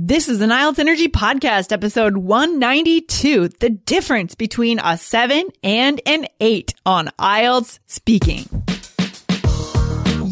[0.00, 3.48] This is an IELTS Energy Podcast, episode 192.
[3.48, 8.67] The difference between a seven and an eight on IELTS speaking.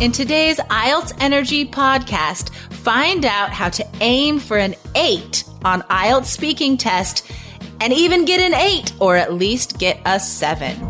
[0.00, 6.24] In today's IELTS Energy podcast, find out how to aim for an 8 on IELTS
[6.24, 7.30] speaking test
[7.82, 10.89] and even get an 8 or at least get a 7.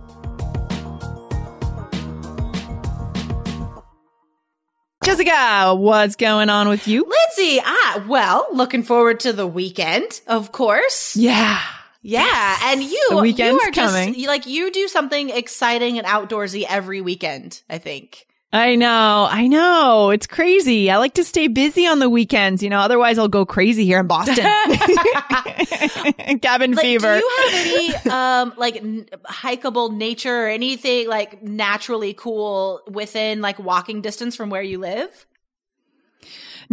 [5.03, 7.01] Jessica, what's going on with you?
[7.03, 11.15] Lindsay, ah, well, looking forward to the weekend, of course.
[11.15, 11.59] Yeah.
[12.03, 14.15] Yeah, and you, The weekend's you are just coming.
[14.15, 17.61] you- like you do something exciting and outdoorsy every weekend.
[17.69, 18.25] I think.
[18.53, 19.27] I know.
[19.29, 20.09] I know.
[20.09, 20.91] It's crazy.
[20.91, 24.01] I like to stay busy on the weekends, you know, otherwise I'll go crazy here
[24.01, 24.35] in Boston.
[26.41, 27.19] Cabin Like, fever.
[27.19, 33.41] do you have any um like n- hikeable nature or anything like naturally cool within
[33.41, 35.25] like walking distance from where you live?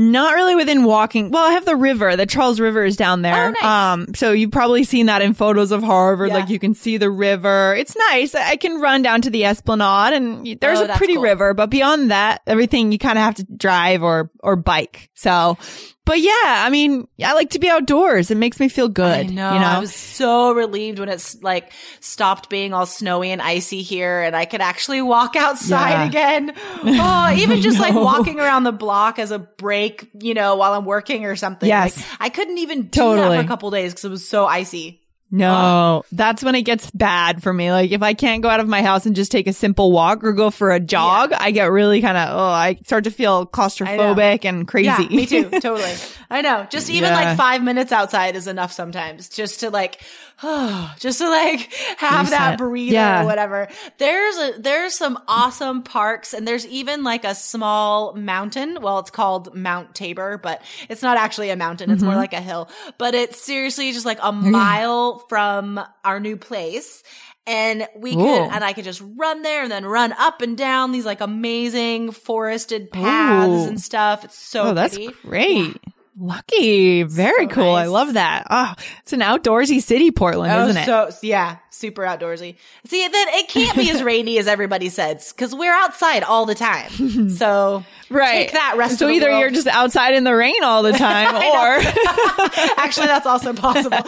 [0.00, 1.30] Not really within walking.
[1.32, 2.14] Well, I have the river.
[2.14, 3.48] The Charles River is down there.
[3.48, 3.64] Oh, nice.
[3.64, 6.28] Um, so you've probably seen that in photos of Harvard.
[6.28, 6.34] Yeah.
[6.36, 7.75] Like you can see the river.
[7.76, 8.32] It's nice.
[8.37, 11.25] I can run down to the Esplanade and there's Oh, a pretty cool.
[11.25, 15.10] river, but beyond that, everything you kind of have to drive or, or bike.
[15.14, 15.58] So,
[16.04, 18.31] but yeah, I mean, I like to be outdoors.
[18.31, 19.04] It makes me feel good.
[19.16, 19.53] I know.
[19.53, 19.66] You know?
[19.66, 21.70] I was so relieved when it's like
[22.00, 26.06] stopped being all snowy and icy here and I could actually walk outside Yeah.
[26.06, 26.53] again.
[27.00, 29.88] Oh, even just like walking around the block as a break,
[30.21, 31.69] you know, while I'm working or something.
[31.69, 31.97] Yes.
[31.97, 35.03] Like, I couldn't even do that for a couple days because it was so icy.
[35.31, 37.71] No, that's when it gets bad for me.
[37.71, 40.25] Like if I can't go out of my house and just take a simple walk
[40.25, 43.47] or go for a jog, I get really kind of, oh, I start to feel
[43.47, 44.87] claustrophobic and crazy.
[44.87, 45.50] Yeah, me too.
[45.61, 45.93] Totally.
[46.31, 46.67] I know.
[46.71, 47.17] Just even Yeah.
[47.25, 50.00] like five minutes outside is enough sometimes just to like,
[50.43, 52.59] oh, just to like have that Reset.
[52.59, 53.22] breather Yeah.
[53.22, 53.69] or whatever.
[53.99, 58.78] There's a, there's some awesome parks and there's even like a small mountain.
[58.81, 61.91] Well, it's called Mount Tabor, but it's not actually a mountain.
[61.91, 62.19] It's more Mm-hmm.
[62.21, 67.03] like a hill, but it's seriously just like a mile from our new place.
[67.47, 70.93] And we could, and I could just run there and then run up and down
[70.93, 73.69] these like amazing forested paths Ooh.
[73.69, 74.25] and stuff.
[74.27, 75.15] It's so oh, that's pretty.
[75.23, 75.77] great.
[76.21, 77.05] Lucky.
[77.05, 77.71] Very So cool.
[77.71, 78.47] I love that.
[78.51, 80.87] Oh, it's an outdoorsy city, Portland, Oh, isn't it?
[80.87, 82.56] so yeah, super outdoorsy.
[82.87, 86.55] See, then it can't be as rainy as everybody says because we're outside all the
[86.56, 86.91] time.
[87.39, 88.49] So right.
[88.49, 89.41] take that rest so either world.
[89.41, 91.79] you're just outside in the rain all the time or,
[92.79, 93.99] actually that's also possible.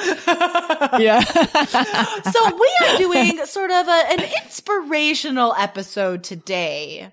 [1.01, 1.21] yeah.
[1.21, 7.13] so we are doing sort of a, an inspirational episode today.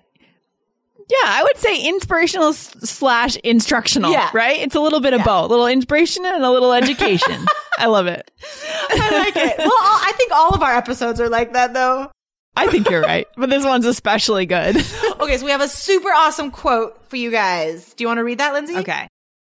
[1.08, 4.12] Yeah, I would say inspirational slash instructional.
[4.12, 4.30] Yeah.
[4.34, 4.58] Right?
[4.60, 5.46] It's a little bit of both.
[5.46, 7.46] A little inspiration and a little education.
[7.78, 8.30] I love it.
[8.90, 9.58] I like it.
[9.58, 12.10] Well, all, I think all of our episodes are like that though.
[12.56, 13.26] I think you're right.
[13.36, 14.76] But this one's especially good.
[15.20, 17.92] Okay, so we have a super awesome quote for you guys.
[17.94, 18.76] Do you want to read that, Lindsay?
[18.76, 19.08] Okay.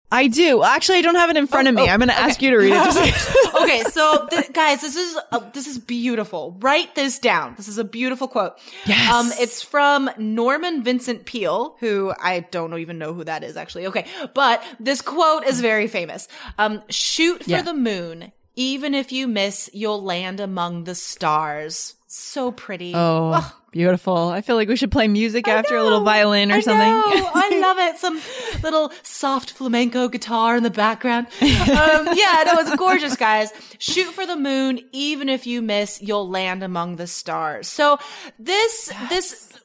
[0.09, 0.63] I do.
[0.63, 1.81] Actually, I don't have it in front of me.
[1.81, 2.93] oh, I'm going to ask you to read it.
[2.93, 6.55] Just okay, so th- guys, this is uh, this is beautiful.
[6.61, 7.55] Write this down.
[7.57, 8.53] This is a beautiful quote.
[8.85, 9.11] Yes.
[9.11, 13.87] Um, it's from Norman Vincent Peale, who I don't even know who that is actually.
[13.87, 16.29] Okay, but this quote is very famous.
[16.57, 17.61] Um, shoot for Yeah.
[17.63, 18.31] the moon.
[18.55, 21.95] Even if you miss, you'll land among the stars.
[22.09, 22.93] So pretty.
[22.95, 24.29] Oh, beautiful.
[24.29, 26.87] I feel like we should play music after a little violin or I something.
[26.89, 27.03] know.
[27.35, 27.97] I love it.
[27.97, 28.21] Some
[28.63, 31.27] little soft flamenco guitar in the background.
[31.41, 33.51] Um, yeah, no, it's gorgeous, guys.
[33.77, 34.79] Shoot for the moon.
[34.93, 37.67] Even if you miss, you'll land among the stars.
[37.67, 37.97] So
[38.39, 39.59] this, this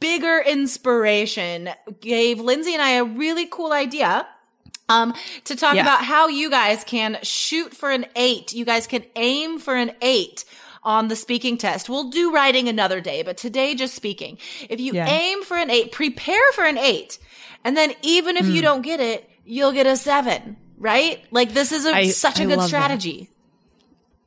[0.00, 1.68] bigger inspiration
[2.00, 4.26] gave Lindsay and I a really cool idea.
[4.88, 5.82] Um, to talk Yeah.
[5.82, 8.52] about how you guys can shoot for an eight.
[8.52, 10.44] You guys can aim for an eight
[10.84, 11.88] on the speaking test.
[11.88, 14.38] We'll do writing another day, but today just speaking.
[14.68, 15.08] If you Yeah.
[15.08, 17.18] aim for an eight, prepare for an eight.
[17.64, 18.62] And then even if you Hmm.
[18.62, 21.22] don't get it, you'll get a seven, right?
[21.30, 23.28] Like this is a, I- such a I good strategy.
[23.30, 23.31] that.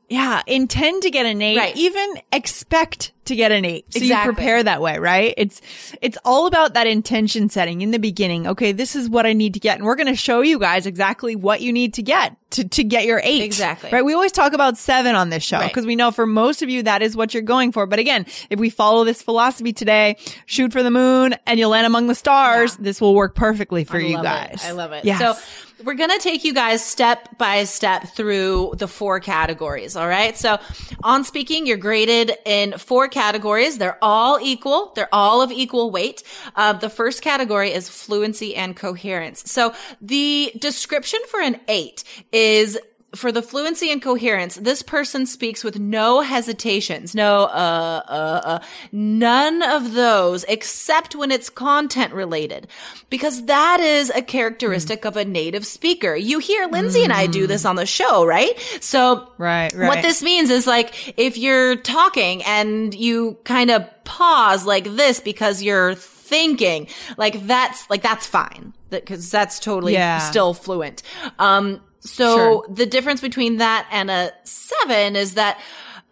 [0.08, 1.58] Yeah, intend to get an eight.
[1.58, 1.76] Right.
[1.76, 3.92] Even expect to get an eight.
[3.92, 4.30] So Exactly.
[4.30, 5.34] you prepare that way, right?
[5.36, 5.60] It's
[6.00, 8.46] it's all about that intention setting in the beginning.
[8.46, 10.86] Okay, this is what I need to get, and we're going to show you guys
[10.86, 13.42] exactly what you need to get to to get your eight.
[13.42, 13.90] Exactly.
[13.92, 14.06] Right.
[14.06, 15.70] We always talk about seven on this show Right.
[15.72, 17.88] because we know for most of you that is what you're going for.
[17.88, 21.88] But again, if we follow this philosophy today, shoot for the moon and you'll land
[21.88, 22.76] among the stars.
[22.78, 24.64] This will work perfectly for I you guys.
[24.64, 24.68] It.
[24.68, 25.04] I love it.
[25.04, 25.20] Yes.
[25.20, 25.34] So
[25.84, 29.96] we're going to take you guys step by step through the four categories.
[29.96, 30.38] All right.
[30.38, 30.58] So
[31.04, 33.78] on speaking, you're graded in four categories.
[33.78, 34.94] They're all equal.
[34.96, 36.24] They're all of equal weight.
[36.56, 39.50] Uh, the first category is fluency and coherence.
[39.52, 42.80] So the description for an eight is
[43.16, 48.60] for the fluency and coherence, this person speaks with no hesitations, no, uh, uh, uh,
[48.92, 52.68] none of those except when it's content related,
[53.10, 56.16] because that is a characteristic of a native speaker.
[56.16, 58.58] You hear Lindsay and I do this on the show, right?
[58.82, 64.66] So, Right, What this means is like if you're talking and you kind of pause
[64.66, 70.18] like this because you're thinking, like that's like that's fine, because that's totally Yeah.
[70.20, 71.04] still fluent.
[71.40, 72.66] Um, so Sure.
[72.70, 75.60] the difference between that and a seven is that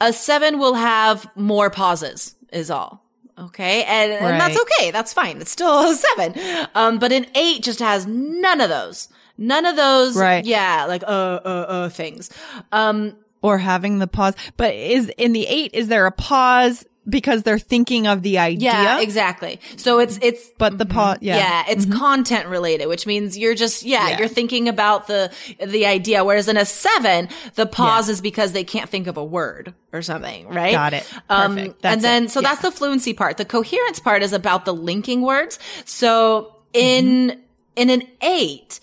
[0.01, 3.01] a seven will have more pauses is all.
[3.37, 3.83] Okay.
[3.83, 4.91] And, and that's okay.
[4.91, 5.39] That's fine.
[5.41, 6.67] It's still a seven.
[6.75, 9.07] Um, but an eight just has none of those.
[9.37, 10.15] None of those.
[10.15, 10.45] Right.
[10.45, 10.85] Yeah.
[10.87, 12.29] Like, uh, uh, uh, things.
[12.71, 14.35] Um, or having the pause.
[14.55, 18.71] But is in the eight, is there a pause because they're thinking of the idea?
[18.71, 19.59] yeah, exactly.
[19.77, 21.37] So it's, it's, But the pause, yeah.
[21.37, 24.19] Yeah, it's content related, which means you're just yeah, Yeah.
[24.19, 25.31] you're thinking about the
[25.65, 26.23] the idea.
[26.23, 30.01] Whereas in a seven, the pause is because they can't think of a word or
[30.01, 30.71] something, right?
[30.71, 31.13] Got it.
[31.29, 31.81] Um, Perfect.
[31.81, 32.31] That's and then it.
[32.31, 32.49] so Yeah.
[32.49, 33.37] that's the fluency part.
[33.37, 35.59] The coherence part is about the linking words.
[35.85, 37.39] So in Mm-hmm.
[37.75, 38.79] in an eight,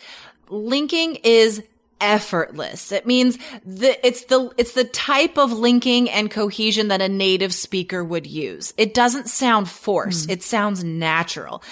[0.48, 1.62] linking is
[2.00, 2.92] effortless.
[2.92, 7.52] It means the, it's the, it's the type of linking and cohesion that a native
[7.54, 8.72] speaker would use.
[8.76, 10.26] It doesn't sound forced.
[10.26, 10.32] Hmm.
[10.32, 11.62] It sounds natural.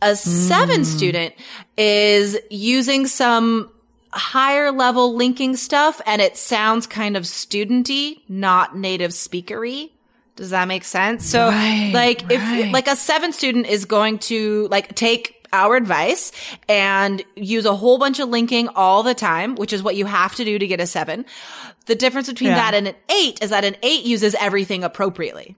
[0.00, 1.34] A seven student
[1.76, 3.70] is using some
[4.12, 9.90] higher level linking stuff and it sounds kind of studenty, not native speakery.
[10.34, 11.24] Does that make sense?
[11.26, 12.32] So Right, like right.
[12.66, 16.32] if like a seven student is going to like take our advice
[16.68, 20.34] and use a whole bunch of linking all the time, which is what you have
[20.36, 21.24] to do to get a seven.
[21.86, 22.56] The difference between Yeah.
[22.56, 25.56] that and an eight is that an eight uses everything appropriately.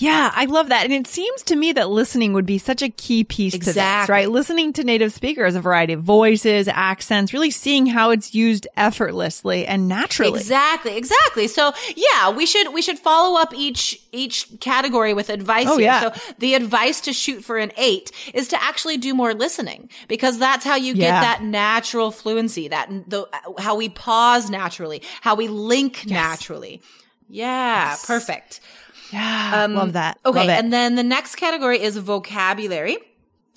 [0.00, 0.84] Yeah, I love that.
[0.84, 3.68] And it seems to me that listening would be such a key piece to this,
[3.68, 4.12] Exactly.
[4.12, 4.30] right?
[4.30, 9.66] Listening to native speakers, a variety of voices, accents, really seeing how it's used effortlessly
[9.66, 10.38] and naturally.
[10.38, 11.48] Exactly, exactly.
[11.48, 15.66] So yeah, we should we should follow up each each category with advice.
[15.68, 15.86] Oh, here.
[15.86, 16.12] yeah.
[16.12, 20.38] So the advice to shoot for an eight is to actually do more listening because
[20.38, 21.06] that's how you Yeah.
[21.10, 23.26] get that natural fluency, that the
[23.58, 26.80] how we pause naturally, how we link naturally.
[27.28, 28.60] Yeah, perfect.
[29.12, 30.18] Yeah, love that.
[30.24, 32.98] Okay, Love and then the next category is vocabulary.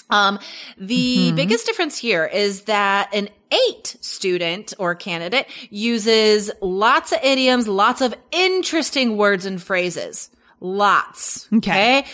[0.10, 0.40] Um,
[0.78, 1.36] the Mm-hmm.
[1.38, 8.02] biggest difference here is that an eight student or candidate uses lots of idioms, lots
[8.02, 10.30] of interesting words and phrases.
[10.60, 11.48] Lots.
[11.54, 12.00] Okay.
[12.00, 12.10] Okay.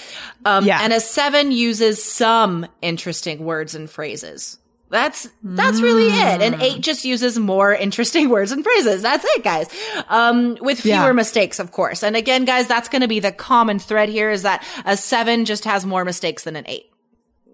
[0.45, 0.79] Um, Yeah.
[0.81, 4.57] and a seven uses some interesting words and phrases.
[4.89, 6.41] That's, that's really it.
[6.41, 9.01] And eight just uses more interesting words and phrases.
[9.01, 9.67] That's it, guys.
[10.07, 11.11] Um, with fewer Yeah.
[11.11, 12.03] mistakes, of course.
[12.03, 15.43] And again, guys, that's going to be the common thread here is that a seven
[15.45, 16.86] just has more mistakes than an eight.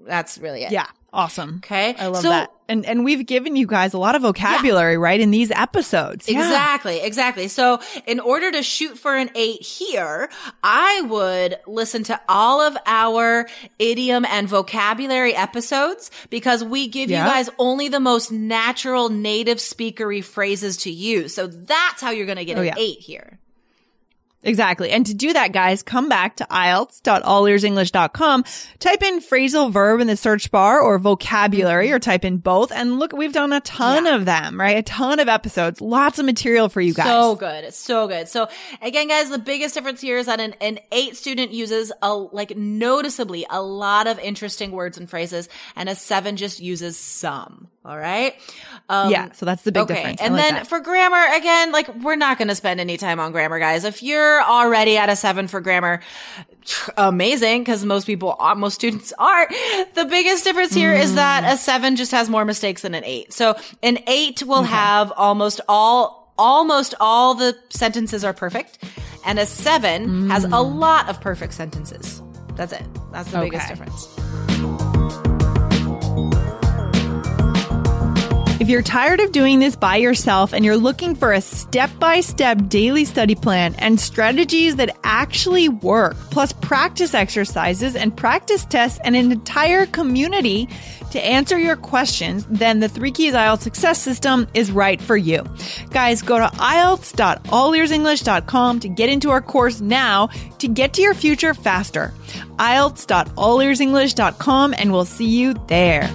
[0.05, 0.71] That's really it.
[0.71, 1.61] yeah, awesome.
[1.63, 1.95] Okay.
[1.97, 2.49] I love So- that.
[2.69, 6.29] And and we've given you guys a lot of vocabulary, right, in these episodes.
[6.29, 6.39] Yeah.
[6.39, 7.49] Exactly, exactly.
[7.49, 10.29] So in order to shoot for an eight here,
[10.63, 13.47] I would listen to all of our
[13.79, 17.25] idiom and vocabulary episodes because we give Yeah.
[17.25, 21.35] you guys only the most natural native speakery phrases to use.
[21.35, 22.73] So that's how you're going to get Oh, an yeah.
[22.77, 23.39] eight here.
[24.43, 24.91] Exactly.
[24.91, 28.43] And to do that, guys, come back to IELTS.allearsenglish.com,
[28.79, 32.71] type in phrasal verb in the search bar or vocabulary or type in both.
[32.71, 34.77] And look, we've done a ton of them, right?
[34.77, 37.07] A ton of episodes, lots of material for you guys.
[37.07, 37.63] So good.
[37.63, 38.27] It's so good.
[38.27, 38.49] So
[38.81, 42.57] again, guys, the biggest difference here is that an, an eight student uses a, like
[42.57, 47.69] noticeably a lot of interesting words and phrases and a seven just uses some.
[47.85, 48.33] All right.
[48.87, 49.31] Um, yeah.
[49.33, 49.95] So that's the big okay.
[49.95, 50.21] difference.
[50.21, 50.67] I And like then that.
[50.67, 53.83] for grammar, again, like we're not going to spend any time on grammar, guys.
[53.83, 55.99] If you're already at a seven for grammar,
[56.97, 59.47] amazing, because most people, are, most students are.
[59.95, 61.53] The biggest difference here is that Mm.
[61.53, 63.33] a seven just has more mistakes than an eight.
[63.33, 68.77] So an eight will have almost all, almost all the sentences are perfect.
[69.25, 72.21] and a seven has a lot of perfect sentences.
[72.55, 72.83] That's it.
[73.11, 74.07] That's the biggest difference.
[78.59, 82.21] If you're tired of doing this by yourself and you're looking for a step by
[82.21, 88.99] step daily study plan and strategies that actually work, plus practice exercises and practice tests
[89.03, 90.69] and an entire community
[91.11, 95.43] to answer your questions, then the Three Keys IELTS Success System is right for you.
[95.89, 100.27] Guys, go to IELTS.allearsenglish.com to get into our course now
[100.59, 102.13] to get to your future faster.
[102.57, 106.07] IELTS.allearsenglish.com and we'll see you there.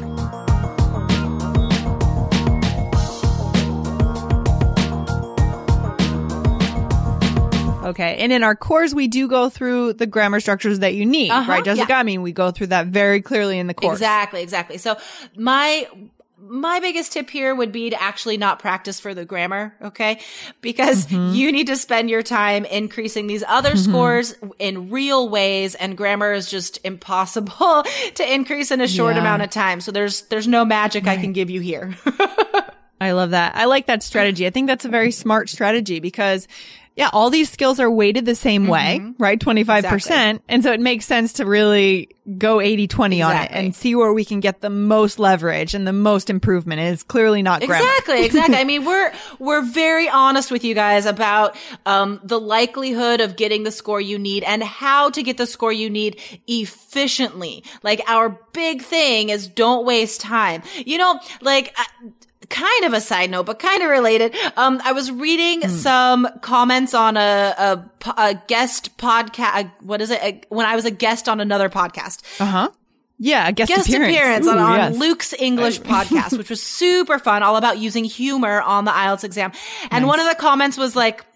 [7.88, 8.16] Okay.
[8.18, 11.50] And in our course, we do go through the grammar structures that you need, Uh-huh,
[11.50, 11.86] right, Jessica?
[11.90, 11.98] yeah.
[11.98, 13.96] I mean, we go through that very clearly in the course.
[13.98, 14.78] Exactly, exactly.
[14.78, 14.96] So
[15.36, 15.88] my
[16.40, 20.20] my biggest tip here would be to actually not practice for the grammar, okay?
[20.60, 21.34] Because Mm-hmm.
[21.34, 26.32] you need to spend your time increasing these other scores in real ways and grammar
[26.32, 27.82] is just impossible
[28.14, 29.22] to increase in a short Yeah.
[29.22, 29.80] amount of time.
[29.80, 31.96] So there's there's no magic I can give you here.
[33.00, 33.54] I love that.
[33.56, 34.46] I like that strategy.
[34.46, 36.46] I think that's a very smart strategy because
[36.98, 39.38] yeah, all these skills are weighted the same way, right?
[39.38, 39.68] 25%.
[39.68, 39.94] Mm-hmm.
[39.94, 40.40] Exactly.
[40.48, 44.24] And so it makes sense to really go 80-20 on it and see where we
[44.24, 46.80] can get the most leverage and the most improvement.
[46.80, 47.84] It's clearly not grammar.
[47.86, 48.56] Exactly, exactly.
[48.56, 53.62] I mean, we're we're very honest with you guys about um, the likelihood of getting
[53.62, 57.62] the score you need and how to get the score you need efficiently.
[57.84, 60.64] Like our big thing is don't waste time.
[60.84, 61.72] You know, like.
[61.78, 62.08] Uh,
[62.48, 64.34] Kind of a side note, but kind of related.
[64.56, 67.84] Um, I was reading some comments on a, a,
[68.16, 69.70] a guest podcast.
[69.82, 70.20] What is it?
[70.22, 72.70] A- when I was a guest on another podcast Uh-huh.
[73.20, 74.96] Yeah, a guest, guest appearance, appearance, on, Ooh, on yes.
[74.96, 79.50] Luke's English podcast, which was super fun, all about using humor on the IELTS exam.
[79.90, 81.26] And one of the comments was like,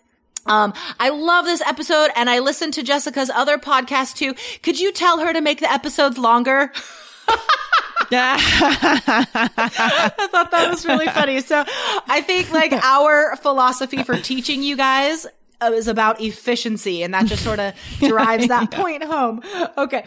[0.47, 4.35] um, I love this episode and I listened to Jessica's other podcast too.
[4.63, 6.73] Could you tell her to make the episodes longer?
[8.11, 8.37] Yeah.
[8.39, 11.41] I thought that was really funny.
[11.41, 11.65] So
[12.09, 15.27] I think like our philosophy for teaching you guys
[15.61, 19.43] uh, is about efficiency and that just sort of drives that point home.
[19.79, 20.05] Okay.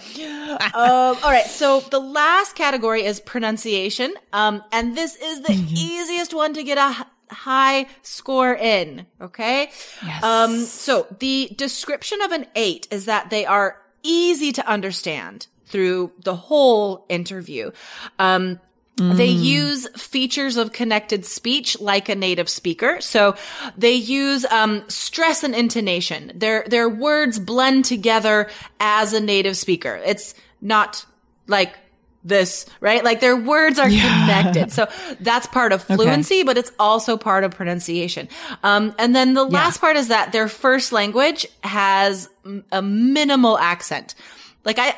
[0.73, 1.45] Um, all right.
[1.45, 4.13] So the last category is pronunciation.
[4.33, 9.05] Um, and this is the easiest one to get a high score in.
[9.21, 9.71] Okay.
[10.05, 10.23] Yes.
[10.23, 16.11] Um, so the description of an eight is that they are easy to understand through
[16.23, 17.71] the whole interview.
[18.19, 18.59] Um,
[18.97, 23.01] they use features of connected speech like a native speaker.
[23.01, 23.35] So
[23.77, 26.31] they use um, stress and intonation.
[26.33, 30.01] Their their words blend together as a native speaker.
[30.05, 31.05] It's not
[31.45, 31.77] like
[32.23, 33.03] this, right?
[33.03, 34.71] Like their words are connected.
[34.71, 34.87] So
[35.19, 38.29] that's part of fluency, but it's also part of pronunciation.
[38.63, 42.29] Um, and then the last part is that their first language has
[42.71, 44.15] a minimal accent.
[44.63, 44.95] Like I,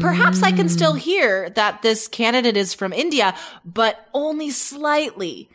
[0.00, 0.98] perhaps I can still mm.
[0.98, 5.48] hear that this candidate is from India, but only slightly.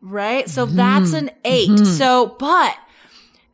[0.00, 0.48] Right?
[0.48, 0.76] So mm-hmm.
[0.76, 1.84] that's an 8 mm-hmm.
[1.84, 2.76] So, but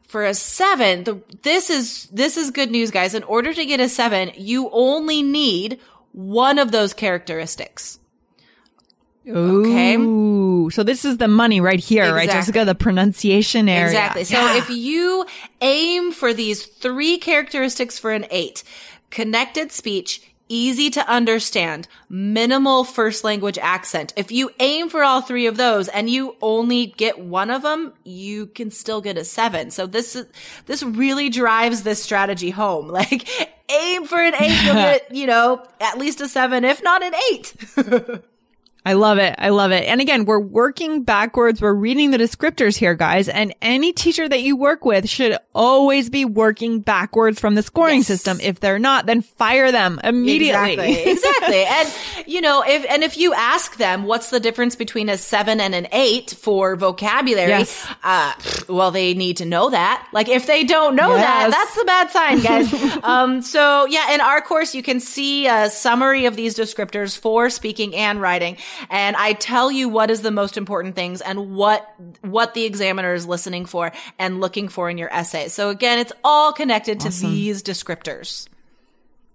[0.03, 3.15] for a seven, the, this is, this is good news, guys.
[3.15, 5.79] In order to get a seven, you only need
[6.13, 7.99] one of those characteristics.
[9.29, 9.97] Okay.
[9.97, 10.71] Ooh.
[10.71, 12.41] So this is the money right here, right, Exactly.
[12.41, 12.65] Jessica?
[12.65, 13.87] The pronunciation area.
[13.87, 14.25] Exactly.
[14.25, 14.57] So Yeah.
[14.57, 15.27] if you
[15.61, 18.63] aim for these three characteristics for an eight,
[19.11, 24.13] connected speech, easy to understand, minimal first language accent.
[24.17, 27.93] If you aim for all three of those and you only get one of them,
[28.05, 29.71] you can still get a seven.
[29.71, 30.27] So this is,
[30.67, 32.89] this really drives this strategy home.
[32.99, 33.29] Like
[33.71, 37.15] aim for an eight, you'll get, you know, at least a seven, if not an
[37.31, 37.55] eight.
[38.87, 39.35] I love it.
[39.39, 39.85] I love it.
[39.87, 41.61] And again, we're working backwards.
[41.61, 43.29] We're reading the descriptors here, guys.
[43.29, 47.99] And any teacher that you work with should always be working backwards from the scoring
[47.99, 48.07] Yes.
[48.07, 48.39] system.
[48.41, 50.73] If they're not, then fire them immediately.
[50.75, 51.03] Exactly.
[51.13, 51.65] exactly.
[51.65, 51.95] And
[52.27, 55.75] you know, if and if you ask them what's the difference between a seven and
[55.75, 57.87] an eight for vocabulary, Yes.
[58.05, 58.33] uh,
[58.69, 60.07] well, they need to know that.
[60.13, 62.99] Like if they don't know that, that's the bad sign, guys.
[63.03, 67.51] um, so yeah, in our course, you can see a summary of these descriptors for
[67.51, 68.57] speaking and writing.
[68.91, 71.89] And I tell you what is the most important things and what,
[72.23, 75.49] what the examiner is listening for and looking for in your essay.
[75.49, 78.49] So again, it's all connected to these descriptors.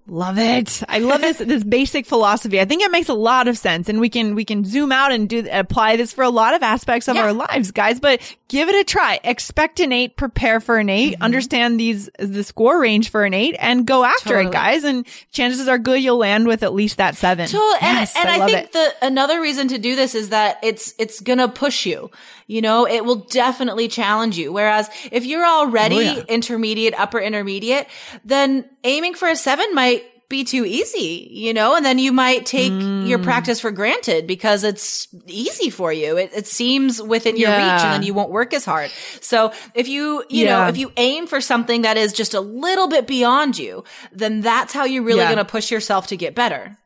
[0.06, 0.84] Love it.
[0.90, 2.60] I love this this basic philosophy.
[2.60, 5.13] I think it makes a lot of sense and we can we can zoom out
[5.13, 7.24] and do apply this for a lot of aspects of Yeah.
[7.24, 8.20] our lives, guys, but
[8.53, 9.19] give it a try.
[9.24, 11.24] Expect an eight, prepare for an 8 Mm-hmm.
[11.24, 14.45] understand these, the score range for an eight and go after Totally.
[14.45, 14.83] it, guys.
[14.83, 17.48] And chances are good you'll land with at least that seven.
[17.48, 17.74] Totally.
[17.81, 18.72] And, Yes, and I, love think it.
[18.74, 22.12] the another reason to do this is that it's it's gonna push you.
[22.45, 24.53] You know, it will definitely challenge you.
[24.53, 26.24] Whereas if you're already Oh, yeah.
[26.29, 27.88] intermediate, upper intermediate,
[28.24, 30.03] then aiming for a seven might
[30.38, 32.72] be too easy, you know, and then you might take
[33.10, 33.24] your Mm.
[33.30, 36.18] practice for granted because it's easy for you.
[36.18, 38.90] It, it seems within your reach and then you won't work as hard.
[39.22, 42.88] So if you, you know, if you aim for something that is just a little
[42.88, 45.34] bit beyond you, then that's how you're really Yeah.
[45.34, 46.78] going to push yourself to get better.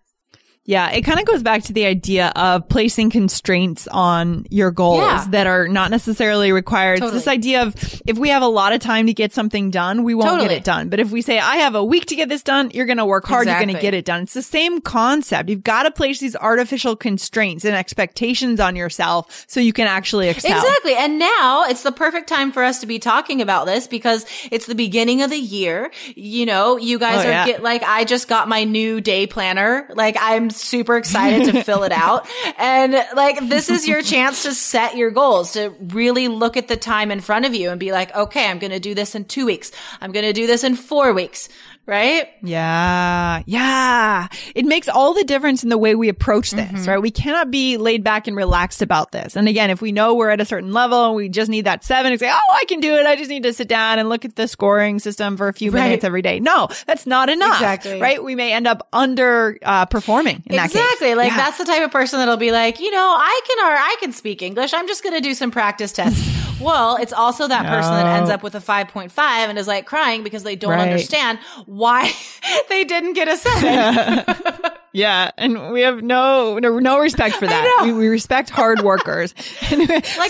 [0.69, 5.00] Yeah, it kind of goes back to the idea of placing constraints on your goals
[5.00, 5.25] Yeah.
[5.29, 7.01] that are not necessarily required.
[7.01, 7.74] It's this idea of
[8.05, 10.50] if we have a lot of time to get something done, we won't Totally.
[10.50, 10.89] get it done.
[10.89, 13.05] But if we say, I have a week to get this done, you're going to
[13.05, 14.24] work hard, you're going to get it done.
[14.24, 15.47] It's the same concept.
[15.50, 20.27] You've got to place these artificial constraints and expectations on yourself so you can actually
[20.27, 20.51] excel.
[20.59, 20.95] Exactly.
[20.95, 24.65] And now it's the perfect time for us to be talking about this because it's
[24.65, 25.91] the beginning of the year.
[26.15, 27.45] You know, you guys Oh, are yeah.
[27.45, 29.89] get like, I just got my new day planner.
[29.95, 32.28] Like I'm super excited to fill it out.
[32.60, 36.78] And like, this is your chance to set your goals, to really look at the
[36.78, 39.26] time in front of you and be like, okay, I'm going to do this in
[39.26, 39.72] two weeks.
[40.02, 41.50] I'm going to do this in four weeks.
[41.88, 42.27] Right?
[42.44, 43.44] Yeah.
[43.46, 44.27] Yeah.
[44.56, 46.84] It makes all the difference in the way we approach this, Mm-hmm.
[46.89, 47.01] right?
[47.01, 49.38] We cannot be laid back and relaxed about this.
[49.38, 51.86] And again, if we know we're at a certain level and we just need that
[51.86, 53.06] seven and say, Oh, I can do it.
[53.06, 55.72] I just need to sit down and look at the scoring system for a few
[55.72, 55.84] Right.
[55.84, 56.41] minutes every day.
[56.41, 57.53] No, that's not enough.
[57.56, 58.01] Exactly.
[58.01, 58.22] Right?
[58.22, 60.82] We may end up under, uh, performing in that case.
[60.82, 61.15] Exactly.
[61.15, 61.38] Like Yeah.
[61.38, 64.12] that's the type of person that'll be like, you know, I can or I can
[64.12, 64.74] speak English.
[64.74, 66.37] I'm just going to do some practice tests.
[66.60, 70.24] Well, it's also that person that ends up with a 5.5 and is like crying
[70.24, 70.82] because they don't Right.
[70.88, 72.12] understand why
[72.70, 74.72] they didn't get a 7.
[74.94, 75.30] Yeah.
[75.38, 77.82] And we have no, no, no respect for that.
[77.84, 79.36] We, we respect hard workers.
[79.72, 79.80] Like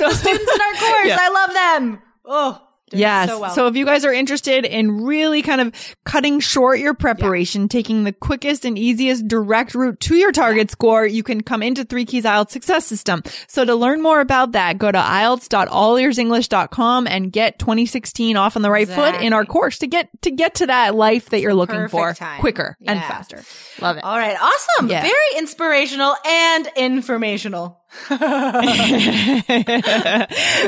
[0.02, 1.08] so- the students in our course.
[1.08, 1.18] Yeah.
[1.22, 2.02] I love them.
[2.26, 3.30] Oh, doing Yes.
[3.30, 3.50] So, well.
[3.52, 5.74] So if you guys are interested in really kind of
[6.06, 11.06] cutting short your preparation, taking the quickest and easiest direct route to your target score,
[11.06, 13.24] you can come into Three Keys IELTS Success System.
[13.48, 18.72] So to learn more about that, go to IELTS.allearsenglish.com and get 2016 off on the
[18.72, 21.76] right foot in our course to get, to get to that life that you're looking
[21.76, 22.40] perfect for time.
[22.40, 23.44] quicker and faster.
[23.82, 24.04] Love it.
[24.04, 24.38] All right.
[24.40, 24.90] Awesome.
[24.90, 25.02] Yeah.
[25.02, 27.82] Very inspirational and informational.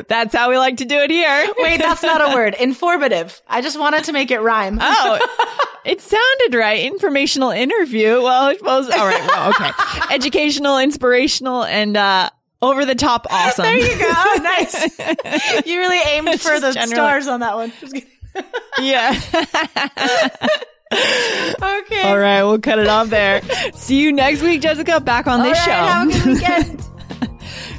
[0.07, 1.47] That's how we like to do it here.
[1.59, 2.53] Wait, that's not a word.
[2.55, 3.41] Informative.
[3.47, 4.79] I just wanted to make it rhyme.
[4.91, 5.19] Oh,
[5.85, 6.85] it sounded right.
[6.85, 8.21] Informational interview.
[8.21, 8.89] Well, I suppose.
[8.89, 9.25] All right.
[9.27, 9.71] Well, okay.
[10.15, 12.29] Educational, inspirational, and uh
[12.61, 13.63] over the top awesome.
[13.63, 14.13] There you go.
[14.43, 15.65] Nice.
[15.65, 17.71] You really aimed for Just the generally- stars on that one.
[18.79, 19.19] Yeah.
[20.91, 22.01] Okay.
[22.01, 22.43] All right.
[22.43, 23.41] We'll cut it off there.
[23.73, 25.71] See you next week, Jessica, back on All this right, show.
[25.71, 26.88] Have a good weekend.